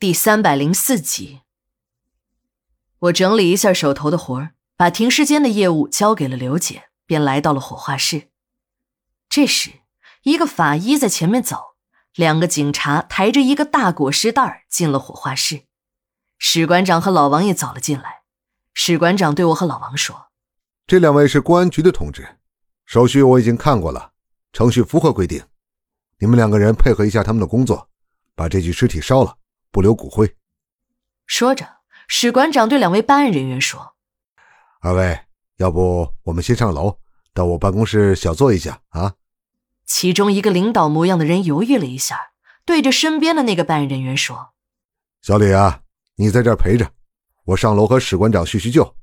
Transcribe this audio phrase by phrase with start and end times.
[0.00, 1.40] 第三百零四集。
[3.00, 8.28] 我整理一下手头的活儿，把停尸间的业务交给了刘姐，便来到了火化室。
[9.28, 9.80] 这时，
[10.22, 11.74] 一个法医在前面走，
[12.14, 15.62] 两个警察抬着一个大裹尸袋进了火化室。
[16.38, 18.22] 史馆长和老王也走了进来。
[18.72, 20.28] 史馆长对我和老王说
[20.86, 22.36] ：“这两位是公安局的同志，
[22.86, 24.12] 手续我已经看过了，
[24.52, 25.42] 程序符合规定。
[26.20, 27.90] 你们两个人配合一下他们的工作，
[28.36, 29.36] 把这具尸体烧了，
[29.70, 30.36] 不留骨灰。”
[31.26, 33.94] 说着，史馆长对两位办案人员说
[34.80, 35.20] ：“二位，
[35.56, 36.98] 要不我们先上楼，
[37.34, 39.14] 到我办公室小坐一下啊？”
[39.84, 42.32] 其中一个领导模样的人犹豫了一下，
[42.64, 44.50] 对着身边的那个办案人员说
[45.22, 45.80] ：“小李啊，
[46.16, 46.92] 你在这儿陪着，
[47.46, 48.94] 我上楼和史馆长叙叙旧。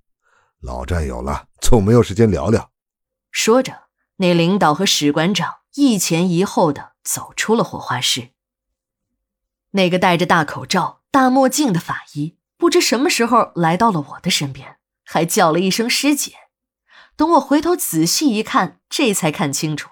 [0.62, 2.72] 老战友了，总没有时间聊聊。”
[3.32, 8.35] 说着，那领导和史馆长一前一后的走出了火化室。
[9.76, 16.34] 那个戴着大口罩、大墨镜的法医，不知什么时候来到了我的身边，还叫了一声“师姐”。
[17.18, 19.90] 等我回头仔细一看，这才看清楚。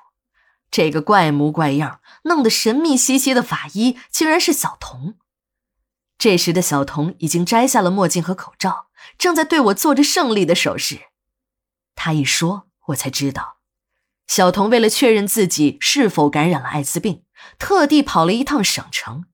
[0.72, 5.16] 这个怪模怪样、弄得神秘兮兮的法医，竟然是小童。
[6.18, 11.08] 这时的小童已经摘下了墨镜和口罩，正在对我做着胜利的手势。
[11.94, 13.58] 他一说，我才知道，
[14.28, 17.26] 小童为了确认自己是否感染了艾滋病，
[17.60, 19.26] 特地跑了一趟省城，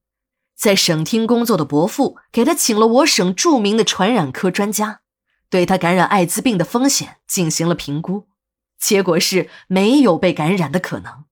[0.59, 4.99] 在省厅工作的伯父给他请了我省著名的传染科专家，
[5.49, 8.27] 对他感染艾滋病的风险进行了评估，
[8.77, 11.23] 结果是没有被感染的可能。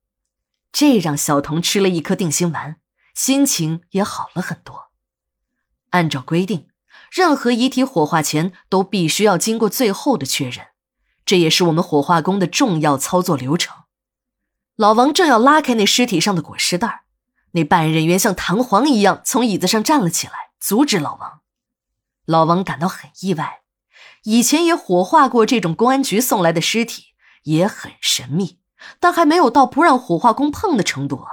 [0.72, 2.78] 这让小童吃了一颗定心丸，
[3.14, 4.92] 心情也好了很多。
[5.90, 6.70] 按照规定，
[7.12, 10.68] 任何遗体火化前都必须要经过最后的确认，
[11.26, 13.76] 这也是我们火化工的重要操作流程。
[14.78, 17.04] 老王正要拉开那尸体上的裹尸袋，
[17.58, 21.42] 那办案人员像弹簧一样从椅子上站了起来，阻止老王。
[22.26, 23.62] 老王感到很意外，
[24.26, 28.60] 以前也火化过这种公安局送来的尸体，也很神秘。
[29.00, 31.30] 但还没有到不让火化工碰的程度啊！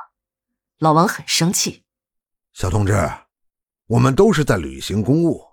[0.78, 1.84] 老王很生气。
[2.54, 2.94] 小同志，
[3.88, 5.44] 我们都是在履行公务，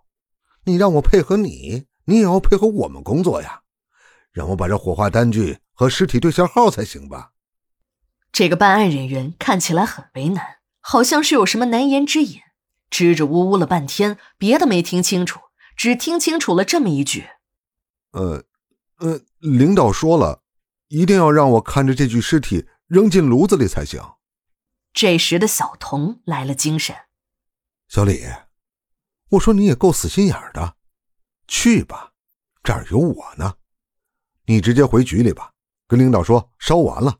[0.64, 3.64] 你让我配合你，你也要配合我们工作呀。
[4.32, 7.34] 让我把这火化单据和尸体对下号才行吧？
[8.32, 12.42] 这个办案人员看起来很为难，好像是有什么难言之隐，
[12.90, 15.40] 支支吾吾了半天，别的没听清楚，
[15.78, 17.30] 只听清楚了这么一句
[18.12, 18.44] ：“呃，
[18.98, 20.44] 呃，领导说了。”
[20.94, 24.04] 一定要让我看着这具尸体扔进炉子里才行。
[24.92, 26.94] 这时的小童来了精神。
[27.88, 28.26] 小李，
[29.30, 30.76] 我说你也够死心眼的，
[31.48, 32.12] 去吧，
[32.62, 33.54] 这儿有我呢。
[34.48, 35.54] 你直接回局里吧，
[35.88, 37.20] 跟领导说烧完了，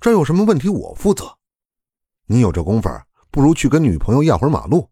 [0.00, 1.38] 这有什么问题我负责。
[2.26, 2.88] 你有这功夫，
[3.30, 4.90] 不如去跟女朋友压会儿马路。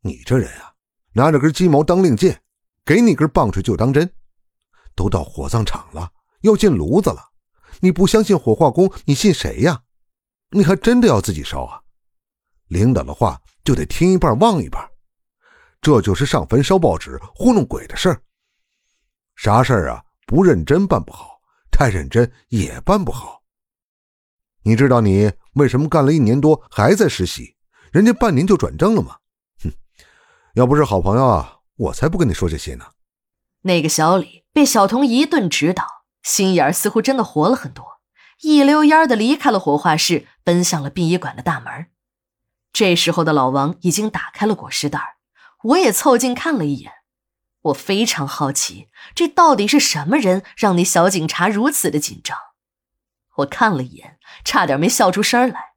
[0.00, 0.72] 你这人啊，
[1.12, 2.40] 拿着根鸡毛当令箭，
[2.84, 4.10] 给你根棒槌就当真。
[4.94, 6.10] 都到火葬场了。
[6.40, 7.22] 要进炉子了，
[7.80, 9.82] 你不相信火化工，你信谁呀？
[10.50, 11.80] 你还真的要自己烧啊？
[12.68, 14.88] 领导的话就得听一半忘一半，
[15.82, 18.22] 这就是上坟烧报纸糊弄鬼的事儿。
[19.36, 20.02] 啥事儿啊？
[20.26, 21.40] 不认真办不好，
[21.70, 23.39] 太认真也办不好。
[24.62, 27.56] 你知道你为什么干了一年多还在实习，
[27.92, 29.16] 人家半年就转正了吗？
[29.62, 29.72] 哼，
[30.54, 32.86] 要不是好朋友啊，我才不跟你说这些呢。
[33.62, 36.00] 那个小李被小童一顿指导。
[36.22, 37.82] 心眼儿似乎真的活了很多，
[38.42, 41.86] 一溜烟的离开了火化室，奔向了殡仪馆的大门。
[42.74, 45.16] 这时候的老王已经打开了裹尸袋，
[45.64, 46.92] 我也凑近看了一眼。
[47.62, 52.36] 我非常好奇，这到底是什么人让那小警察如此的紧张？
[53.36, 55.70] 我看了一眼，差点没笑出声来。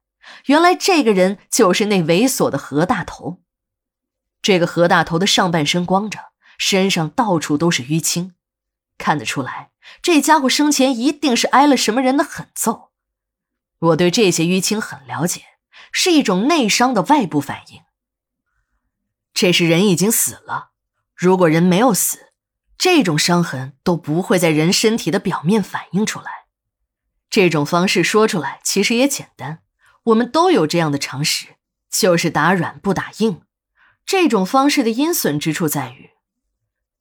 [0.46, 3.42] 原来这个人就是那猥琐的何大头。
[4.42, 6.18] 这个何大头的上半身光着，
[6.58, 8.34] 身上到处都是淤青，
[8.98, 9.70] 看得出来。
[10.02, 12.90] 这家伙生前一定是挨了什么人的狠揍，
[13.78, 15.42] 我对这些淤青很了解，
[15.92, 17.82] 是一种内伤的外部反应。
[19.34, 20.70] 这是人已经死了，
[21.14, 22.32] 如果人没有死，
[22.78, 26.43] 这种伤痕都不会在人身体的表面反映出来。
[27.34, 29.58] 这种方式说出来其实也简单，
[30.04, 31.56] 我们都有这样的常识，
[31.90, 33.40] 就是打软不打硬。
[34.06, 36.10] 这种方式的阴损之处在于，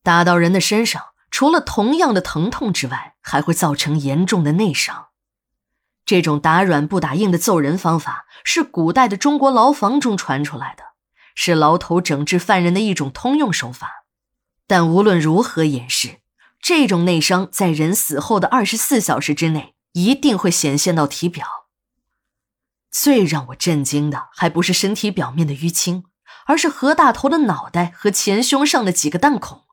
[0.01, 1.03] 打到人的身上。
[1.29, 5.09] 除了同样的疼痛之外，还会造成严重的内伤。
[6.03, 10.83] 这种打软不打硬的揍人方法是古代的中国牢房中传出来的，
[11.35, 14.05] 是牢头整治犯人的一种通用手法。
[14.65, 16.21] 但无论如何掩饰，
[16.59, 21.69] 这种内伤在人死后的二十四小时之内一定会显现到体表。
[22.91, 26.05] 最让我震惊的还不是身体表面的淤青，
[26.45, 29.65] 而是何大头的脑袋和前胸上的几个弹孔。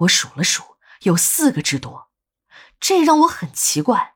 [0.00, 2.10] 我数了数，有四个之多，
[2.78, 4.14] 这让我很奇怪。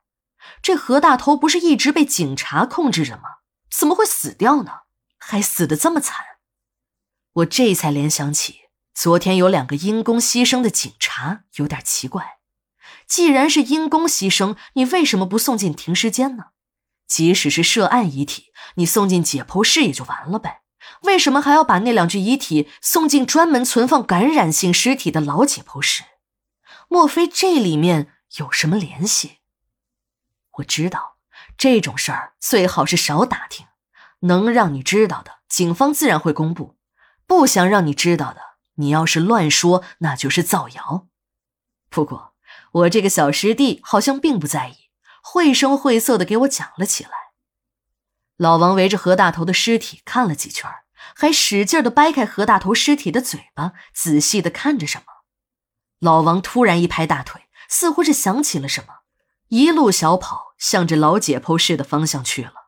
[0.61, 3.39] 这何大头不是一直被警察控制着吗？
[3.71, 4.83] 怎么会死掉呢？
[5.19, 6.25] 还死得这么惨？
[7.33, 8.61] 我这才联想起，
[8.95, 12.39] 昨天有两个因公牺牲的警察，有点奇怪。
[13.13, 16.45] 既然是因公牺牲，你为什么不送进停尸间呢？
[17.07, 20.63] 即使是涉案遗体，你送进解剖室也就完了呗。
[21.03, 26.05] 为什么还要把那两具遗体送进专门存放感染性尸体的老解剖室？
[26.89, 29.41] 莫非这里面有什么联系？
[30.53, 31.19] 我知道
[31.59, 33.67] 这种事儿最好是少打听，
[34.21, 36.79] 能让你知道的，警方自然会公布；
[37.27, 38.41] 不想让你知道的，
[38.77, 41.09] 你要是乱说，那就是造谣。
[41.91, 42.32] 不过
[42.73, 44.89] 我这个小师弟好像并不在意，
[45.23, 47.11] 绘声绘色的给我讲了起来。
[48.37, 50.71] 老王围着何大头的尸体看了几圈，
[51.15, 55.05] 还使劲的掰开何大头尸体的嘴巴，仔细的看着什么。
[56.01, 59.03] 老王突然一拍大腿，似乎是想起了什么。
[59.49, 62.62] 一路小跑，向着老解剖室的方向去了。